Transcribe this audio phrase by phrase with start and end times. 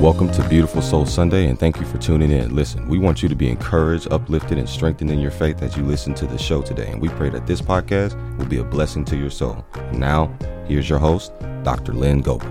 [0.00, 2.54] Welcome to Beautiful Soul Sunday, and thank you for tuning in.
[2.54, 5.84] Listen, we want you to be encouraged, uplifted, and strengthened in your faith as you
[5.84, 6.90] listen to the show today.
[6.90, 9.64] And we pray that this podcast will be a blessing to your soul.
[9.92, 10.36] Now,
[10.68, 11.32] here's your host,
[11.62, 11.94] Dr.
[11.94, 12.46] Lynn Goebel.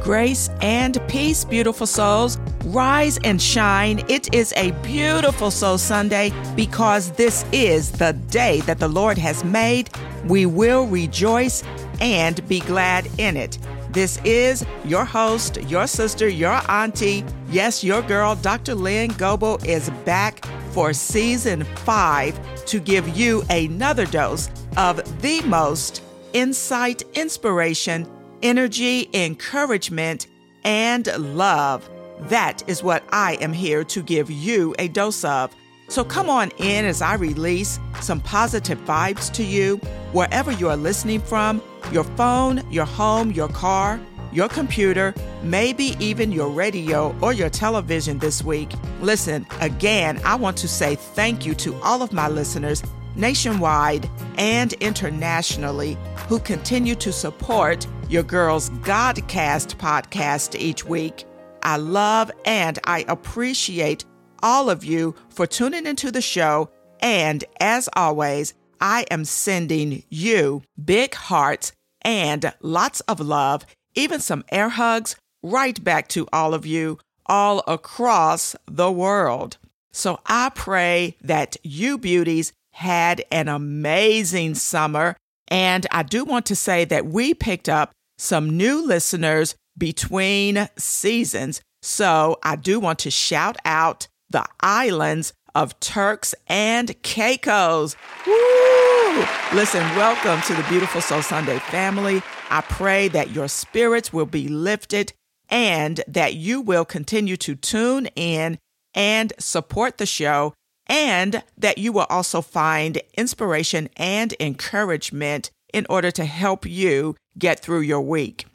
[0.00, 2.38] Grace and peace, beautiful souls.
[2.64, 4.02] Rise and shine.
[4.08, 9.44] It is a beautiful Soul Sunday because this is the day that the Lord has
[9.44, 9.90] made.
[10.24, 11.62] We will rejoice
[12.00, 13.58] and be glad in it.
[13.96, 18.74] This is your host, your sister, your auntie, yes, your girl, Dr.
[18.74, 26.02] Lynn Goebel is back for season five to give you another dose of the most
[26.34, 28.06] insight, inspiration,
[28.42, 30.26] energy, encouragement,
[30.64, 31.88] and love.
[32.28, 35.56] That is what I am here to give you a dose of.
[35.88, 39.76] So come on in as I release some positive vibes to you
[40.12, 44.00] wherever you are listening from your phone, your home, your car,
[44.32, 48.70] your computer, maybe even your radio or your television this week.
[49.00, 52.82] Listen, again, I want to say thank you to all of my listeners
[53.14, 55.96] nationwide and internationally
[56.28, 61.24] who continue to support your girls Godcast podcast each week.
[61.62, 64.04] I love and I appreciate
[64.42, 66.70] all of you for tuning into the show.
[67.00, 74.44] And as always, I am sending you big hearts and lots of love, even some
[74.50, 79.58] air hugs right back to all of you all across the world.
[79.92, 85.16] So I pray that you beauties had an amazing summer.
[85.48, 91.60] And I do want to say that we picked up some new listeners between seasons.
[91.82, 97.96] So I do want to shout out the islands of Turks and Caicos.
[98.26, 99.24] Woo!
[99.54, 102.22] Listen, welcome to the Beautiful Soul Sunday family.
[102.50, 105.12] I pray that your spirits will be lifted
[105.48, 108.58] and that you will continue to tune in
[108.94, 110.54] and support the show,
[110.86, 117.60] and that you will also find inspiration and encouragement in order to help you get
[117.60, 118.46] through your week.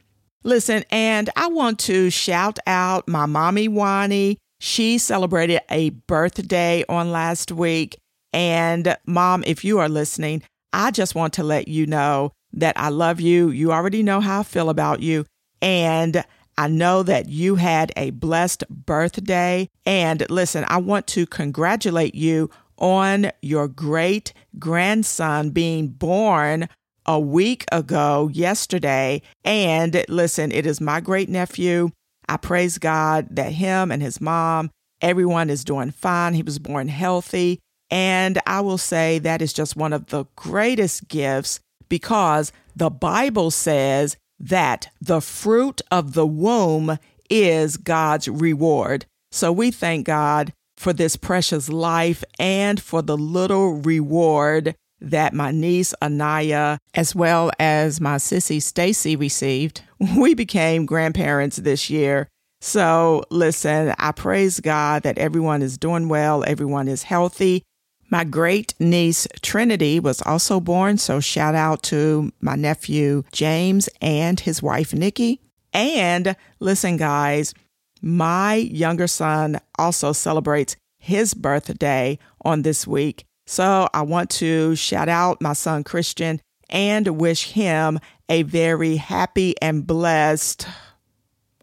[0.43, 7.11] Listen, and I want to shout out my mommy Wani she celebrated a birthday on
[7.11, 7.97] last week.
[8.31, 12.89] And mom, if you are listening, I just want to let you know that I
[12.89, 13.49] love you.
[13.49, 15.25] You already know how I feel about you.
[15.63, 16.23] And
[16.59, 19.67] I know that you had a blessed birthday.
[19.87, 26.69] And listen, I want to congratulate you on your great grandson being born
[27.07, 29.23] a week ago yesterday.
[29.43, 31.89] And listen, it is my great nephew.
[32.31, 34.71] I praise God that him and his mom,
[35.01, 36.33] everyone is doing fine.
[36.33, 37.59] He was born healthy.
[37.89, 41.59] And I will say that is just one of the greatest gifts
[41.89, 46.97] because the Bible says that the fruit of the womb
[47.29, 49.05] is God's reward.
[49.33, 55.51] So we thank God for this precious life and for the little reward that my
[55.51, 59.81] niece Anaya, as well as my sissy Stacy, received.
[60.17, 62.27] We became grandparents this year.
[62.59, 67.63] So, listen, I praise God that everyone is doing well, everyone is healthy.
[68.11, 74.39] My great niece Trinity was also born, so shout out to my nephew James and
[74.39, 75.39] his wife Nikki.
[75.73, 77.53] And listen, guys,
[78.01, 83.25] my younger son also celebrates his birthday on this week.
[83.51, 86.39] So I want to shout out my son Christian
[86.69, 90.65] and wish him a very happy and blessed.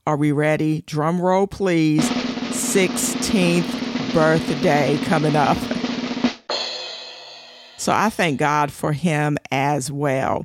[0.07, 0.83] Are we ready?
[0.83, 2.07] Drum roll, please.
[2.51, 5.57] 16th birthday coming up.
[7.79, 10.45] So I thank God for him as well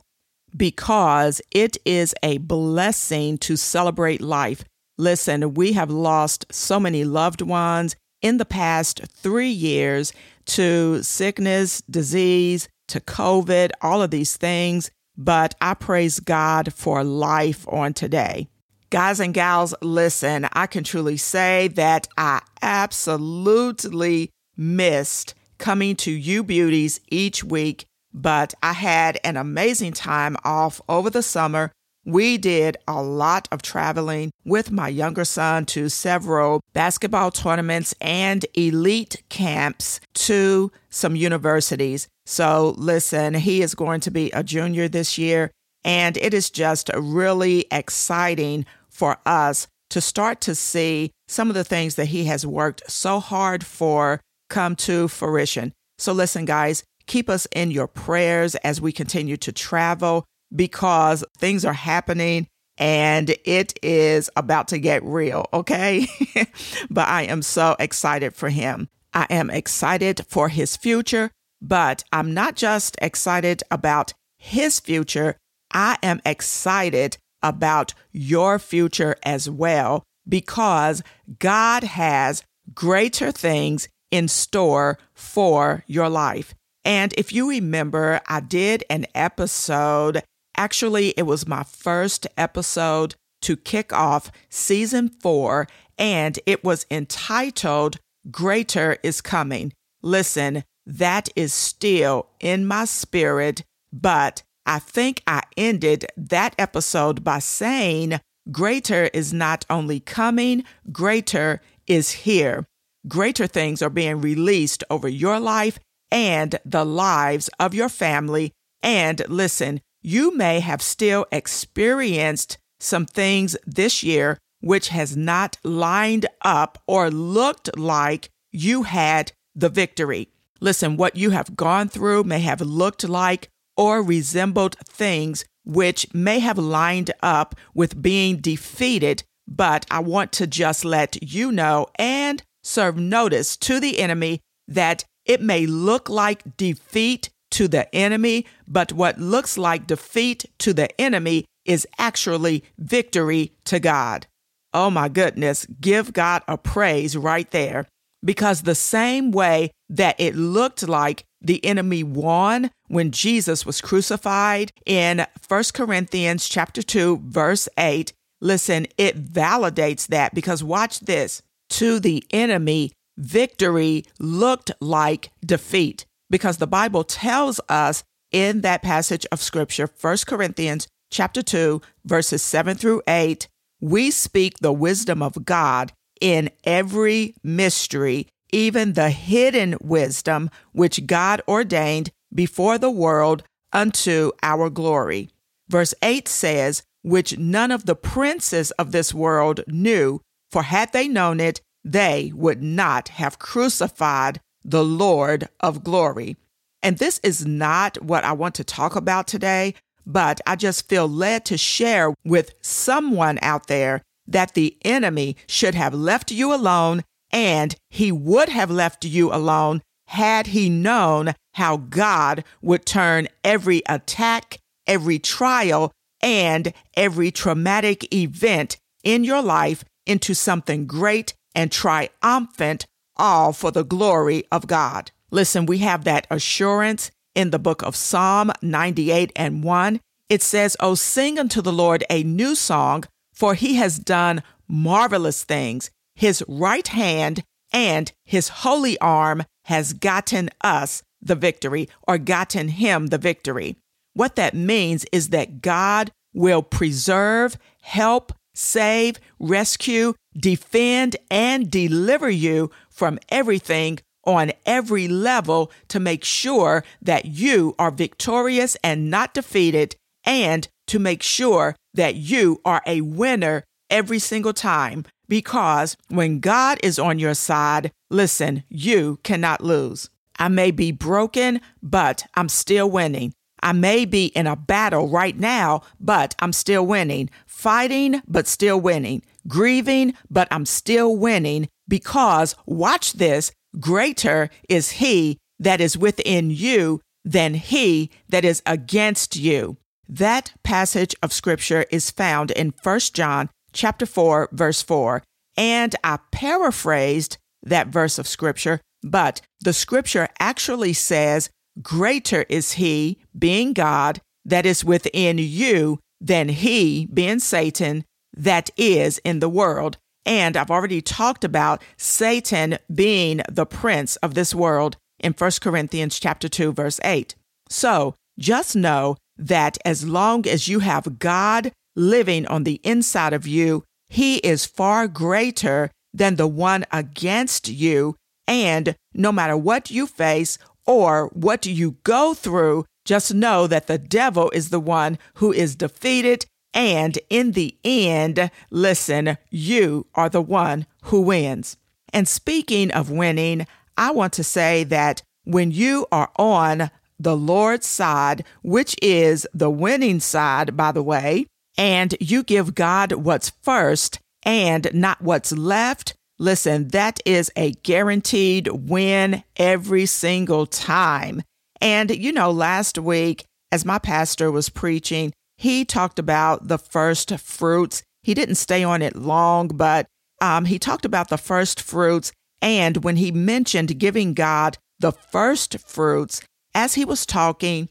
[0.56, 4.64] because it is a blessing to celebrate life.
[4.98, 10.13] Listen, we have lost so many loved ones in the past three years
[10.45, 14.92] to sickness, disease, to COVID, all of these things.
[15.18, 18.48] But I praise God for life on today.
[18.90, 26.44] Guys and gals, listen, I can truly say that I absolutely missed coming to you
[26.44, 31.72] beauties each week, but I had an amazing time off over the summer
[32.05, 38.45] we did a lot of traveling with my younger son to several basketball tournaments and
[38.53, 42.07] elite camps to some universities.
[42.25, 45.51] So, listen, he is going to be a junior this year,
[45.83, 51.63] and it is just really exciting for us to start to see some of the
[51.63, 54.19] things that he has worked so hard for
[54.50, 55.73] come to fruition.
[55.97, 61.65] So, listen, guys, keep us in your prayers as we continue to travel because things
[61.65, 62.47] are happening
[62.77, 66.07] and it is about to get real, okay?
[66.89, 68.89] but I am so excited for him.
[69.13, 71.29] I am excited for his future,
[71.61, 75.38] but I'm not just excited about his future,
[75.71, 81.01] I am excited about your future as well because
[81.39, 86.53] God has greater things in store for your life.
[86.85, 90.23] And if you remember, I did an episode.
[90.55, 95.67] Actually, it was my first episode to kick off season four,
[95.97, 98.00] and it was entitled
[98.31, 99.73] Greater is Coming.
[100.01, 107.39] Listen, that is still in my spirit, but I think I ended that episode by
[107.39, 108.19] saying,
[108.51, 112.65] Greater is not only coming, greater is here.
[113.07, 115.79] Greater things are being released over your life
[116.11, 118.51] and the lives of your family.
[118.81, 126.25] And listen, you may have still experienced some things this year which has not lined
[126.41, 130.29] up or looked like you had the victory.
[130.61, 136.39] Listen, what you have gone through may have looked like or resembled things which may
[136.39, 142.41] have lined up with being defeated, but I want to just let you know and
[142.63, 148.91] serve notice to the enemy that it may look like defeat to the enemy, but
[148.94, 154.27] what looks like defeat to the enemy is actually victory to God.
[154.73, 157.85] Oh my goodness, give God a praise right there.
[158.25, 164.71] Because the same way that it looked like the enemy won when Jesus was crucified
[164.85, 171.41] in 1 Corinthians chapter 2 verse 8, listen, it validates that because watch this.
[171.69, 179.25] To the enemy, victory looked like defeat because the Bible tells us in that passage
[179.31, 183.48] of scripture, 1 Corinthians chapter 2 verses 7 through 8,
[183.80, 185.92] we speak the wisdom of God
[186.22, 193.44] in every mystery even the hidden wisdom which God ordained before the world
[193.74, 195.30] unto our glory.
[195.68, 200.22] Verse 8 says, Which none of the princes of this world knew,
[200.52, 206.38] for had they known it, they would not have crucified the Lord of glory.
[206.81, 209.75] And this is not what I want to talk about today,
[210.06, 215.75] but I just feel led to share with someone out there that the enemy should
[215.75, 221.77] have left you alone and he would have left you alone had he known how
[221.77, 230.33] God would turn every attack, every trial, and every traumatic event in your life into
[230.33, 232.86] something great and triumphant,
[233.18, 235.12] all for the glory of God.
[235.31, 240.00] Listen, we have that assurance in the book of Psalm 98 and 1.
[240.30, 245.44] It says, Oh, sing unto the Lord a new song, for he has done marvelous
[245.44, 245.89] things.
[246.15, 253.07] His right hand and his holy arm has gotten us the victory or gotten him
[253.07, 253.77] the victory.
[254.13, 262.71] What that means is that God will preserve, help, save, rescue, defend, and deliver you
[262.89, 269.96] from everything on every level to make sure that you are victorious and not defeated,
[270.25, 276.79] and to make sure that you are a winner every single time because when God
[276.84, 280.10] is on your side, listen, you cannot lose.
[280.38, 283.34] I may be broken, but I'm still winning.
[283.63, 287.29] I may be in a battle right now, but I'm still winning.
[287.48, 289.24] Fighting, but still winning.
[289.48, 297.00] Grieving, but I'm still winning because, watch this, greater is He that is within you
[297.24, 299.77] than He that is against you.
[300.10, 305.24] That passage of scripture is found in 1 John chapter 4, verse 4.
[305.55, 311.50] And I paraphrased that verse of scripture, but the scripture actually says,
[311.82, 319.20] Greater is he, being God, that is within you than he, being Satan, that is
[319.24, 319.98] in the world.
[320.25, 326.20] And I've already talked about Satan being the prince of this world in 1 Corinthians
[326.20, 327.36] chapter 2 verse 8.
[327.70, 333.48] So, just know that as long as you have God living on the inside of
[333.48, 338.15] you, he is far greater than the one against you.
[338.48, 343.88] And no matter what you face or what do you go through, just know that
[343.88, 346.46] the devil is the one who is defeated.
[346.74, 351.78] And in the end, listen, you are the one who wins.
[352.12, 357.86] And speaking of winning, I want to say that when you are on the Lord's
[357.86, 361.46] side, which is the winning side, by the way,
[361.78, 368.67] and you give God what's first and not what's left, listen, that is a guaranteed
[368.67, 371.41] win every single time.
[371.79, 377.39] And, you know, last week, as my pastor was preaching, he talked about the first
[377.39, 378.03] fruits.
[378.23, 380.05] He didn't stay on it long, but
[380.41, 382.31] um, he talked about the first fruits.
[382.62, 386.41] And when he mentioned giving God the first fruits,
[386.75, 387.89] as he was talking,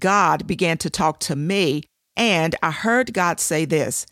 [0.00, 1.84] God began to talk to me.
[2.16, 4.06] And I heard God say this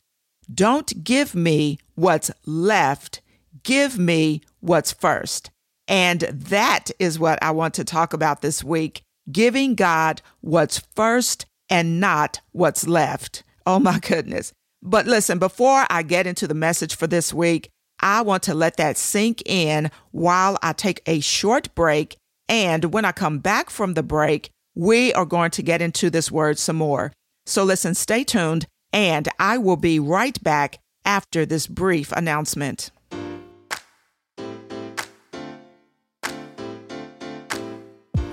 [0.53, 3.21] Don't give me what's left,
[3.63, 5.51] give me what's first.
[5.89, 11.47] And that is what I want to talk about this week giving God what's first
[11.69, 13.43] and not what's left.
[13.67, 14.53] Oh my goodness.
[14.83, 17.69] But listen, before I get into the message for this week,
[18.01, 22.17] I want to let that sink in while I take a short break.
[22.49, 26.31] And when I come back from the break, we are going to get into this
[26.31, 27.13] word some more.
[27.47, 32.91] So listen, stay tuned, and I will be right back after this brief announcement.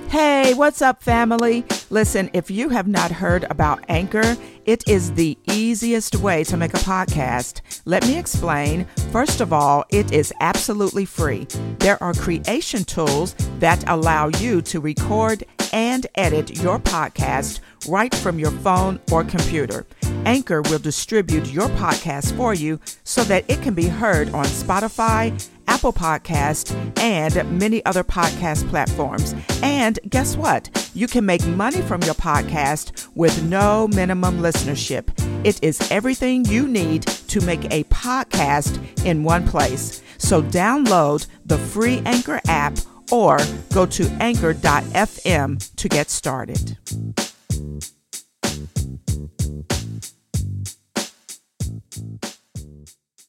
[0.09, 1.65] Hey, what's up, family?
[1.89, 6.73] Listen, if you have not heard about Anchor, it is the easiest way to make
[6.73, 7.59] a podcast.
[7.83, 8.87] Let me explain.
[9.11, 11.45] First of all, it is absolutely free.
[11.79, 17.59] There are creation tools that allow you to record and edit your podcast
[17.89, 19.85] right from your phone or computer.
[20.25, 25.37] Anchor will distribute your podcast for you so that it can be heard on Spotify,
[25.77, 29.36] Apple Podcast, and many other podcast platforms.
[29.62, 30.89] And guess what?
[30.96, 35.10] You can make money from your podcast with no minimum listenership.
[35.46, 40.01] It is everything you need to make a podcast in one place.
[40.17, 42.79] So download the free Anchor app
[43.12, 43.38] or
[43.72, 46.75] go to anchor.fm to get started.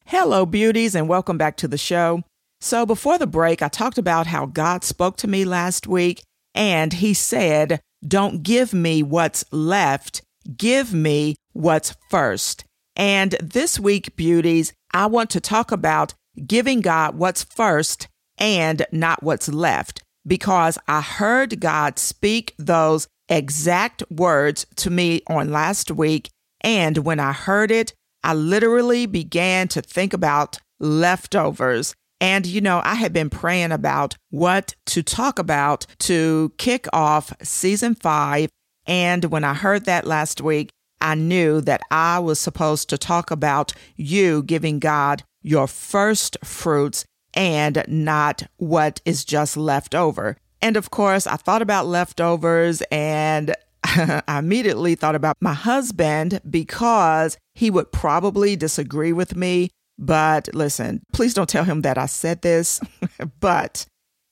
[0.07, 2.23] Hello, beauties, and welcome back to the show.
[2.61, 6.23] So, before the break, I talked about how God spoke to me last week,
[6.55, 10.23] and He said, Don't give me what's left,
[10.57, 12.65] give me what's first.
[12.97, 16.15] And this week, beauties, I want to talk about
[16.47, 24.03] giving God what's first and not what's left because I heard God speak those exact
[24.11, 26.29] words to me on last week.
[26.61, 31.95] And when I heard it, I literally began to think about leftovers.
[32.21, 37.33] And, you know, I had been praying about what to talk about to kick off
[37.43, 38.51] season five.
[38.87, 40.71] And when I heard that last week,
[41.01, 47.05] I knew that I was supposed to talk about you giving God your first fruits
[47.35, 50.37] and not what is just left over.
[50.61, 57.37] And of course, I thought about leftovers and I immediately thought about my husband because
[57.55, 59.71] he would probably disagree with me.
[59.99, 62.81] But listen, please don't tell him that I said this,
[63.41, 63.87] but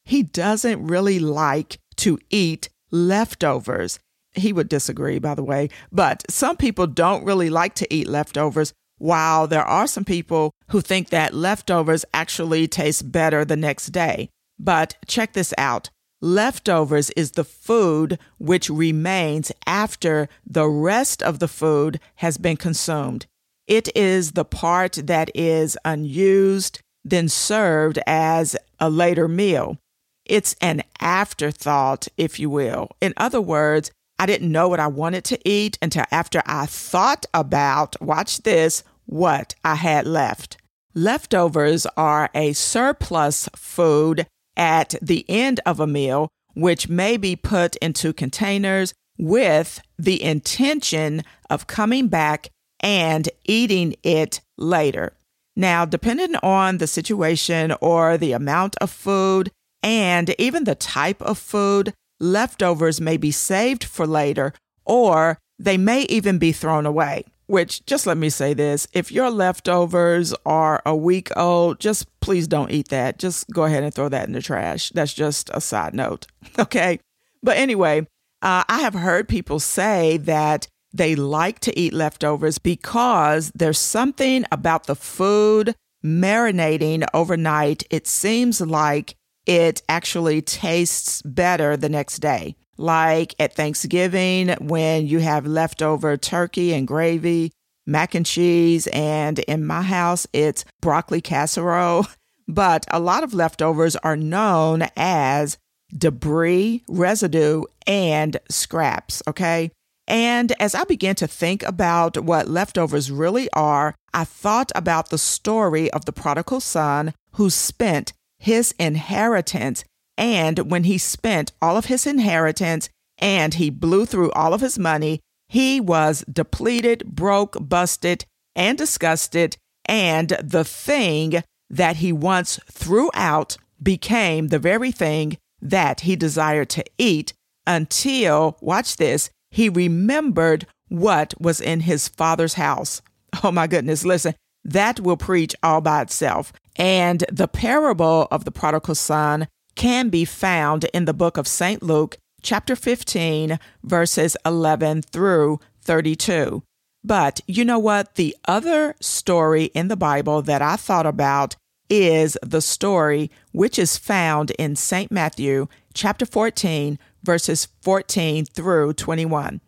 [0.04, 3.98] he doesn't really like to eat leftovers.
[4.32, 8.72] He would disagree, by the way, but some people don't really like to eat leftovers
[8.98, 14.30] while there are some people who think that leftovers actually taste better the next day.
[14.58, 15.90] But check this out.
[16.20, 23.26] Leftovers is the food which remains after the rest of the food has been consumed.
[23.66, 29.78] It is the part that is unused, then served as a later meal.
[30.24, 32.90] It's an afterthought, if you will.
[33.00, 37.26] In other words, I didn't know what I wanted to eat until after I thought
[37.34, 40.56] about, watch this, what I had left.
[40.94, 47.76] Leftovers are a surplus food at the end of a meal, which may be put
[47.76, 52.48] into containers with the intention of coming back
[52.80, 55.12] and eating it later.
[55.56, 59.50] Now, depending on the situation or the amount of food
[59.82, 64.52] and even the type of food, leftovers may be saved for later
[64.84, 67.24] or they may even be thrown away.
[67.46, 72.48] Which, just let me say this if your leftovers are a week old, just please
[72.48, 73.18] don't eat that.
[73.18, 74.90] Just go ahead and throw that in the trash.
[74.90, 76.26] That's just a side note.
[76.58, 77.00] Okay.
[77.42, 78.06] But anyway,
[78.40, 84.44] uh, I have heard people say that they like to eat leftovers because there's something
[84.50, 85.74] about the food
[86.04, 87.84] marinating overnight.
[87.90, 89.14] It seems like
[89.46, 92.56] it actually tastes better the next day.
[92.78, 97.52] Like at Thanksgiving, when you have leftover turkey and gravy,
[97.86, 102.06] mac and cheese, and in my house, it's broccoli casserole.
[102.48, 105.58] But a lot of leftovers are known as
[105.92, 109.20] debris, residue, and scraps.
[109.26, 109.72] Okay.
[110.08, 115.18] And as I began to think about what leftovers really are, I thought about the
[115.18, 119.84] story of the prodigal son who spent his inheritance.
[120.16, 124.78] And when he spent all of his inheritance and he blew through all of his
[124.78, 129.56] money, he was depleted, broke, busted, and disgusted.
[129.86, 136.70] And the thing that he once threw out became the very thing that he desired
[136.70, 137.32] to eat
[137.66, 143.00] until, watch this, he remembered what was in his father's house.
[143.42, 144.34] Oh my goodness, listen,
[144.64, 146.52] that will preach all by itself.
[146.76, 151.82] And the parable of the prodigal son can be found in the book of St.
[151.82, 156.62] Luke, chapter 15, verses 11 through 32.
[157.02, 158.16] But you know what?
[158.16, 161.56] The other story in the Bible that I thought about
[161.88, 165.10] is the story which is found in St.
[165.10, 169.60] Matthew, chapter 14, verses 14 through 21.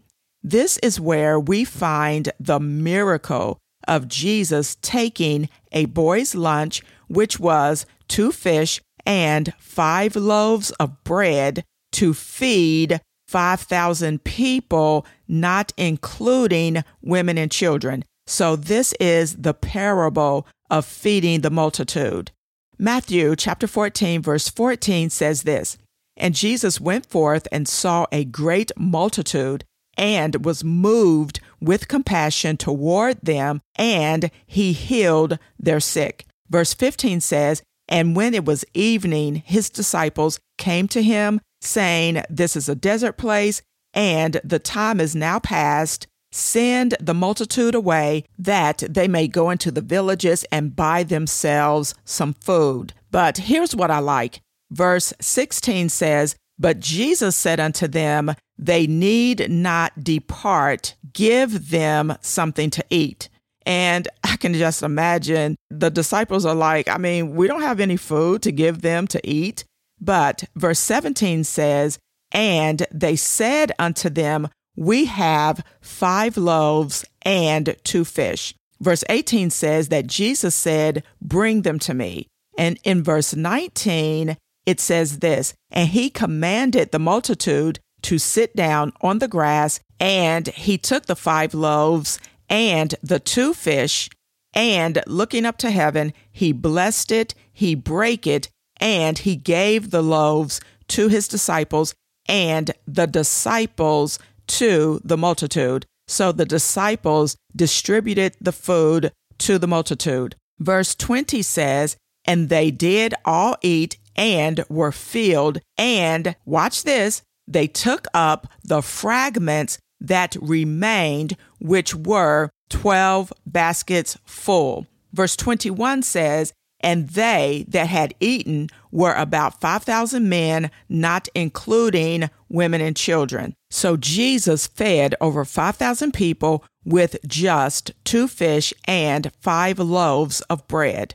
[0.42, 7.84] This is where we find the miracle of Jesus taking a boy's lunch, which was
[8.06, 17.50] two fish and five loaves of bread, to feed 5,000 people, not including women and
[17.50, 18.04] children.
[18.26, 22.30] So, this is the parable of feeding the multitude.
[22.78, 25.78] Matthew chapter 14, verse 14 says this
[26.18, 29.64] and Jesus went forth and saw a great multitude
[29.96, 36.24] and was moved with compassion toward them, and he healed their sick.
[36.48, 42.54] Verse 15 says, And when it was evening, his disciples came to him, saying, This
[42.54, 43.60] is a desert place,
[43.92, 46.06] and the time is now past.
[46.30, 52.34] Send the multitude away, that they may go into the villages and buy themselves some
[52.34, 52.92] food.
[53.10, 59.50] But here's what I like Verse 16 says, But Jesus said unto them, They need
[59.50, 63.28] not depart, give them something to eat.
[63.64, 67.96] And I can just imagine the disciples are like, I mean, we don't have any
[67.96, 69.64] food to give them to eat.
[70.00, 71.98] But verse 17 says,
[72.32, 78.54] And they said unto them, We have five loaves and two fish.
[78.80, 82.28] Verse 18 says that Jesus said, Bring them to me.
[82.56, 84.36] And in verse 19,
[84.68, 90.46] it says this And he commanded the multitude to sit down on the grass, and
[90.48, 94.10] he took the five loaves and the two fish,
[94.52, 100.02] and looking up to heaven, he blessed it, he brake it, and he gave the
[100.02, 101.94] loaves to his disciples,
[102.26, 105.86] and the disciples to the multitude.
[106.06, 110.36] So the disciples distributed the food to the multitude.
[110.58, 115.60] Verse 20 says, And they did all eat and were filled.
[115.78, 124.86] And watch this, they took up the fragments that remained, which were 12 baskets full.
[125.12, 132.80] Verse 21 says, And they that had eaten were about 5,000 men, not including women
[132.80, 133.54] and children.
[133.70, 141.14] So Jesus fed over 5,000 people with just two fish and five loaves of bread.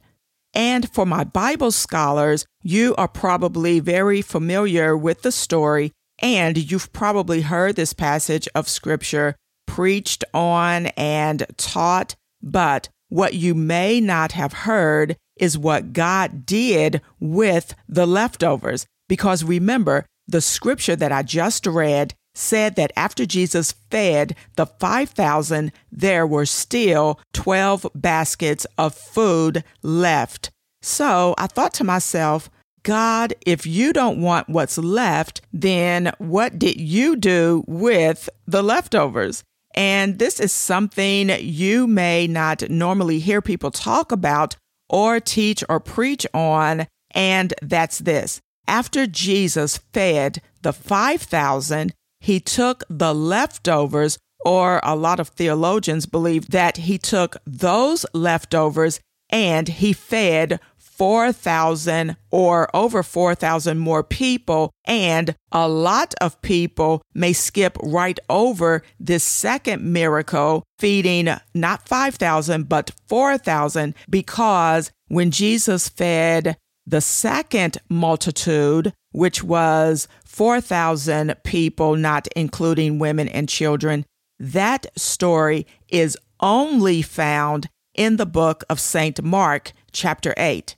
[0.54, 6.94] And for my Bible scholars, you are probably very familiar with the story, and you've
[6.94, 9.36] probably heard this passage of scripture
[9.66, 12.16] preached on and taught.
[12.42, 18.86] But what you may not have heard is what God did with the leftovers.
[19.10, 25.72] Because remember, the scripture that I just read said that after Jesus fed the 5,000,
[25.92, 30.52] there were still 12 baskets of food left.
[30.82, 32.50] So I thought to myself,
[32.84, 39.44] God, if you don't want what's left, then what did you do with the leftovers?
[39.74, 44.56] And this is something you may not normally hear people talk about
[44.90, 46.88] or teach or preach on.
[47.12, 48.42] And that's this.
[48.68, 51.94] After Jesus fed the 5,000,
[52.24, 59.02] he took the leftovers, or a lot of theologians believe that he took those leftovers
[59.30, 64.72] and he fed 4,000 or over 4,000 more people.
[64.86, 72.70] And a lot of people may skip right over this second miracle, feeding not 5,000,
[72.70, 76.56] but 4,000, because when Jesus fed
[76.86, 84.06] the second multitude, which was 4,000 people, not including women and children,
[84.40, 89.24] that story is only found in the book of St.
[89.24, 90.76] Mark, chapter 8.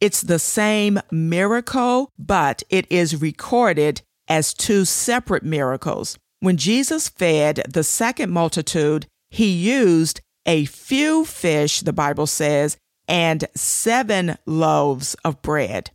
[0.00, 6.16] It's the same miracle, but it is recorded as two separate miracles.
[6.40, 12.76] When Jesus fed the second multitude, he used a few fish, the Bible says,
[13.08, 15.90] and seven loaves of bread.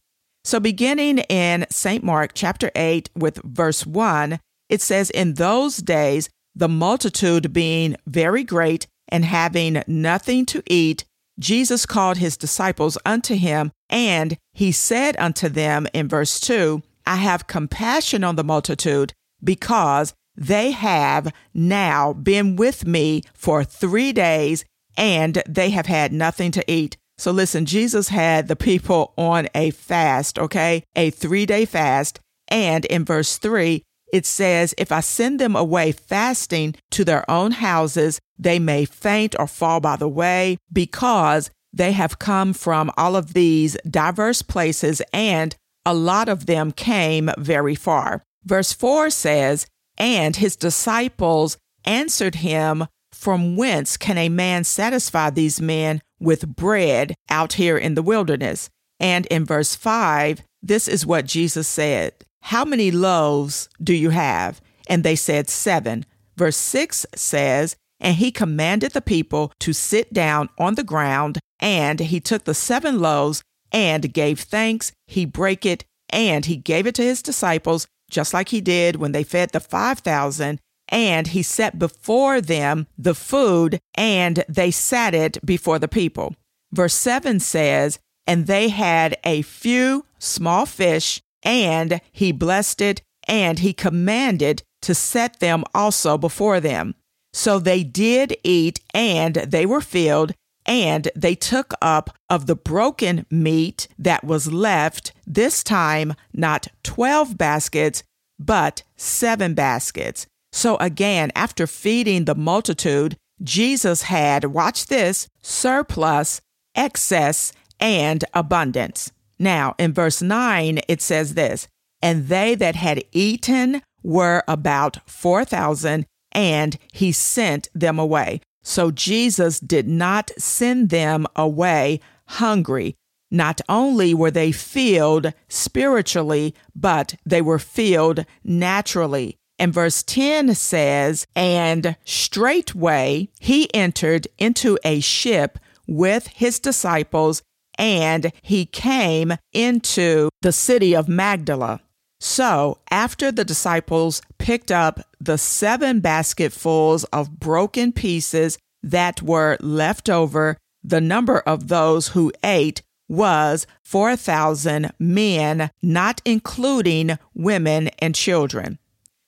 [0.45, 2.03] So, beginning in St.
[2.03, 8.43] Mark chapter 8 with verse 1, it says, In those days, the multitude being very
[8.43, 11.05] great and having nothing to eat,
[11.39, 17.15] Jesus called his disciples unto him, and he said unto them in verse 2, I
[17.17, 24.65] have compassion on the multitude because they have now been with me for three days
[24.95, 26.97] and they have had nothing to eat.
[27.23, 30.83] So listen, Jesus had the people on a fast, okay?
[30.93, 32.19] A three day fast.
[32.49, 37.51] And in verse three, it says, If I send them away fasting to their own
[37.51, 43.15] houses, they may faint or fall by the way because they have come from all
[43.15, 45.55] of these diverse places and
[45.85, 48.21] a lot of them came very far.
[48.43, 49.65] Verse 4 says,
[49.97, 51.55] And his disciples
[51.85, 52.85] answered him,
[53.23, 58.69] From whence can a man satisfy these men with bread out here in the wilderness?
[58.99, 64.59] And in verse 5, this is what Jesus said How many loaves do you have?
[64.87, 66.05] And they said, Seven.
[66.35, 72.01] Verse 6 says, And he commanded the people to sit down on the ground, and
[72.01, 74.91] he took the seven loaves and gave thanks.
[75.07, 79.13] He brake it, and he gave it to his disciples, just like he did when
[79.13, 80.59] they fed the 5,000.
[80.93, 86.35] And he set before them the food, and they sat it before the people.
[86.71, 93.57] Verse 7 says, And they had a few small fish, and he blessed it, and
[93.59, 96.93] he commanded to set them also before them.
[97.33, 103.25] So they did eat, and they were filled, and they took up of the broken
[103.31, 108.03] meat that was left, this time not 12 baskets,
[108.37, 110.27] but seven baskets.
[110.53, 116.41] So again, after feeding the multitude, Jesus had, watch this, surplus,
[116.75, 119.11] excess, and abundance.
[119.39, 121.67] Now, in verse 9, it says this
[122.03, 128.39] And they that had eaten were about 4,000, and he sent them away.
[128.61, 132.93] So Jesus did not send them away hungry.
[133.31, 139.37] Not only were they filled spiritually, but they were filled naturally.
[139.59, 147.43] And verse 10 says, And straightway he entered into a ship with his disciples,
[147.77, 151.81] and he came into the city of Magdala.
[152.19, 160.09] So, after the disciples picked up the seven basketfuls of broken pieces that were left
[160.09, 168.79] over, the number of those who ate was 4,000 men, not including women and children.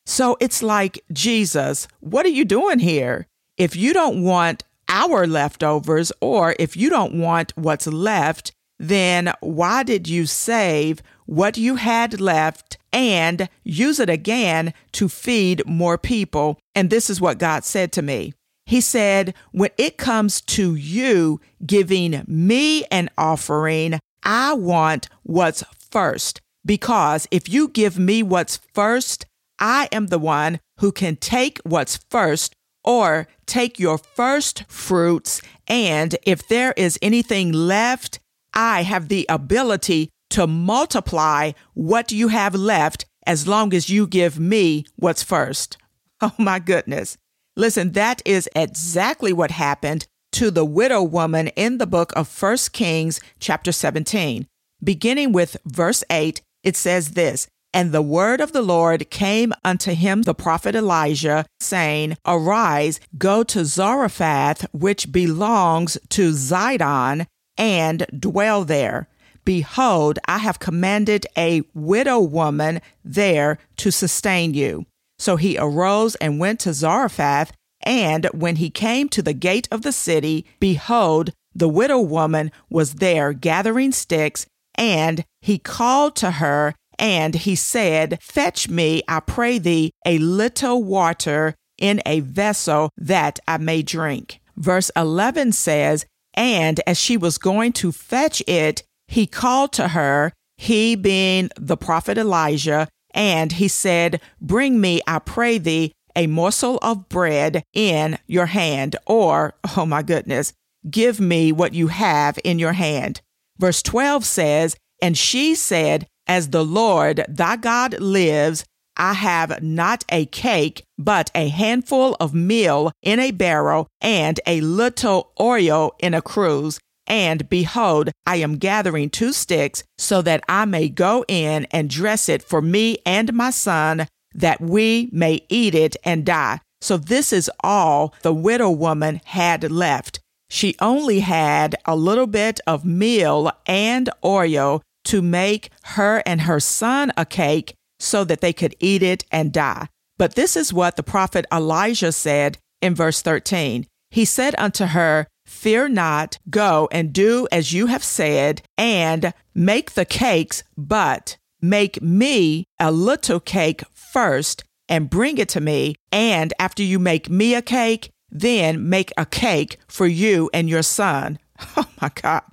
[0.06, 3.28] So it's like, Jesus, what are you doing here?
[3.58, 9.84] If you don't want our leftovers, or if you don't want what's left, then why
[9.84, 16.58] did you save what you had left and use it again to feed more people.
[16.74, 18.34] And this is what God said to me.
[18.66, 26.42] He said, When it comes to you giving me an offering, I want what's first.
[26.66, 29.26] Because if you give me what's first,
[29.60, 35.42] I am the one who can take what's first or take your first fruits.
[35.68, 38.20] And if there is anything left,
[38.54, 44.40] I have the ability to multiply what you have left as long as you give
[44.40, 45.78] me what's first.
[46.22, 47.18] Oh my goodness.
[47.58, 52.58] Listen, that is exactly what happened to the widow woman in the book of 1
[52.72, 54.48] Kings, chapter 17.
[54.82, 59.92] Beginning with verse 8, it says this And the word of the Lord came unto
[59.92, 68.64] him, the prophet Elijah, saying, Arise, go to Zarephath, which belongs to Zidon, and dwell
[68.64, 69.10] there.
[69.44, 74.86] Behold, I have commanded a widow woman there to sustain you.
[75.20, 77.52] So he arose and went to Zarephath.
[77.82, 82.96] And when he came to the gate of the city, behold, the widow woman was
[82.96, 84.46] there gathering sticks.
[84.76, 90.84] And he called to her, and he said, Fetch me, I pray thee, a little
[90.84, 94.40] water in a vessel that I may drink.
[94.56, 100.32] Verse 11 says, And as she was going to fetch it, he called to her,
[100.58, 106.78] he being the prophet Elijah, and he said, Bring me, I pray thee, a morsel
[106.82, 110.54] of bread in your hand, or, oh my goodness,
[110.90, 113.22] give me what you have in your hand.
[113.58, 118.66] Verse 12 says, And she said, As the Lord thy God lives,
[118.98, 124.62] I have not a cake, but a handful of meal in a barrel and a
[124.62, 126.80] little oil in a cruse.
[127.08, 132.30] And behold, I am gathering two sticks so that I may go in and dress
[132.30, 136.62] it for me and my son, that we may eat it and die.
[136.82, 140.20] So this is all the widow woman had left.
[140.50, 146.60] She only had a little bit of meal and oil to make her and her
[146.60, 149.88] son a cake so that they could eat it and die.
[150.18, 153.86] But this is what the prophet Elijah said in verse 13.
[154.12, 159.92] He said unto her, Fear not, go and do as you have said, and make
[159.92, 165.96] the cakes, but make me a little cake first, and bring it to me.
[166.12, 170.84] And after you make me a cake, then make a cake for you and your
[170.84, 171.40] son.
[171.78, 172.44] Oh my God.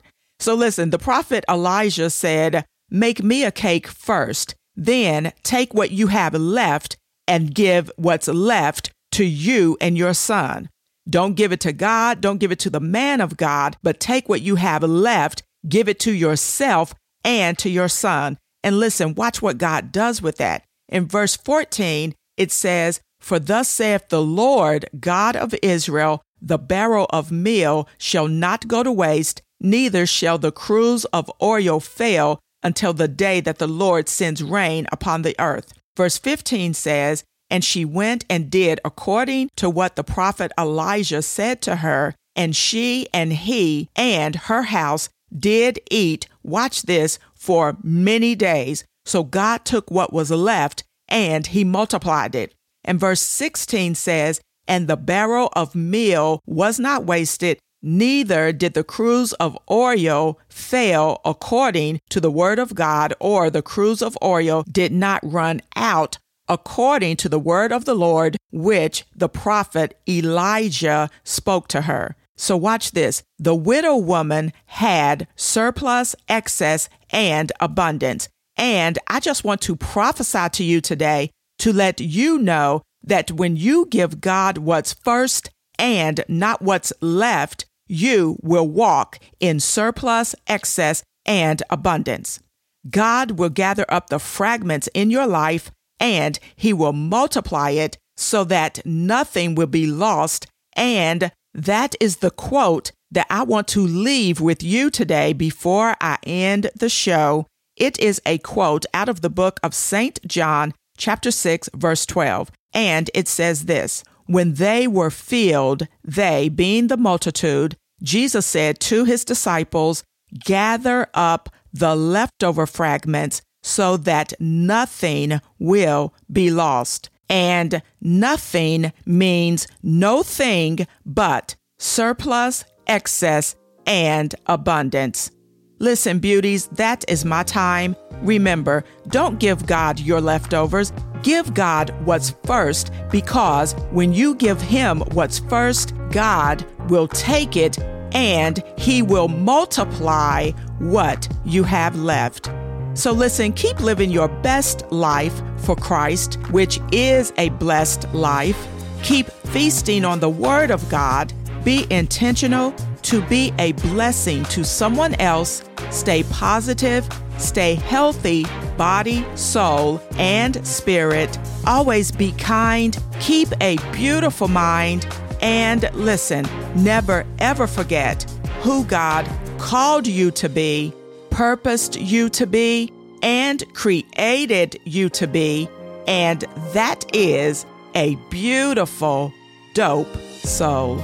[0.43, 6.09] So listen, the prophet Elijah said, Make me a cake first, then take what you
[6.09, 6.97] have left
[7.29, 10.69] and give what's left to you and your son.
[11.09, 14.29] Don't give it to God, don't give it to the man of God, but take
[14.29, 16.93] what you have left, give it to yourself
[17.25, 18.37] and to your son.
[18.65, 20.65] And listen, watch what God does with that.
[20.89, 27.07] In verse 14, it says, For thus saith the Lord God of Israel, the barrel
[27.11, 32.93] of meal shall not go to waste, neither shall the cruse of oil fail until
[32.93, 35.73] the day that the Lord sends rain upon the earth.
[35.97, 41.61] Verse 15 says, And she went and did according to what the prophet Elijah said
[41.63, 48.35] to her, and she and he and her house did eat, watch this, for many
[48.35, 48.85] days.
[49.05, 52.55] So God took what was left and he multiplied it.
[52.85, 58.85] And verse 16 says, And the barrel of meal was not wasted, neither did the
[58.85, 64.65] cruse of oil fail according to the word of God, or the cruse of oil
[64.71, 66.19] did not run out
[66.49, 72.17] according to the word of the Lord, which the prophet Elijah spoke to her.
[72.37, 73.23] So, watch this.
[73.39, 78.29] The widow woman had surplus, excess, and abundance.
[78.57, 83.57] And I just want to prophesy to you today to let you know that when
[83.57, 91.03] you give God what's first and not what's left, you will walk in surplus, excess,
[91.27, 92.41] and abundance.
[92.89, 98.45] God will gather up the fragments in your life and he will multiply it so
[98.45, 100.47] that nothing will be lost.
[100.75, 106.17] And that is the quote that I want to leave with you today before I
[106.25, 107.47] end the show.
[107.77, 110.19] It is a quote out of the book of St.
[110.27, 112.51] John, chapter 6, verse 12.
[112.73, 119.05] And it says this When they were filled, they, being the multitude, Jesus said to
[119.05, 120.05] his disciples,
[120.45, 127.11] Gather up the leftover fragments so that nothing will be lost.
[127.29, 135.31] And nothing means no thing but surplus, excess, and abundance.
[135.79, 137.97] Listen, beauties, that is my time.
[138.21, 140.93] Remember, don't give God your leftovers.
[141.23, 147.79] Give God what's first because when you give Him what's first, God will take it
[148.15, 152.51] and He will multiply what you have left.
[152.95, 158.67] So listen, keep living your best life for Christ, which is a blessed life.
[159.03, 161.33] Keep feasting on the Word of God.
[161.65, 165.65] Be intentional to be a blessing to someone else.
[165.91, 168.45] Stay positive, stay healthy,
[168.77, 171.39] body, soul, and spirit.
[171.67, 175.07] Always be kind, keep a beautiful mind,
[175.43, 178.23] and listen, never ever forget
[178.63, 179.29] who God
[179.59, 180.95] called you to be,
[181.31, 185.69] purposed you to be, and created you to be.
[186.07, 186.41] And
[186.73, 189.33] that is a beautiful,
[189.75, 190.97] dope soul.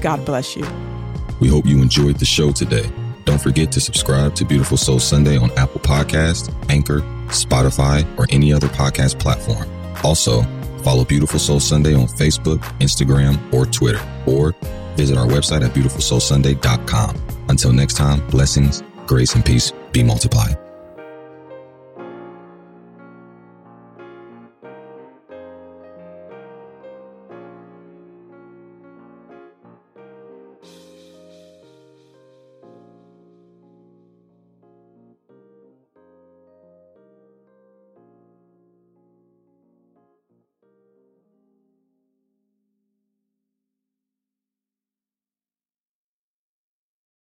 [0.00, 0.66] God bless you.
[1.40, 2.90] We hope you enjoyed the show today.
[3.24, 8.52] Don't forget to subscribe to Beautiful Soul Sunday on Apple Podcast, Anchor, Spotify, or any
[8.52, 9.68] other podcast platform.
[10.02, 10.42] Also,
[10.80, 14.54] follow Beautiful Soul Sunday on Facebook, Instagram, or Twitter, or
[14.96, 17.22] visit our website at beautifulsoulsunday.com.
[17.48, 20.56] Until next time, blessings, grace, and peace be multiplied.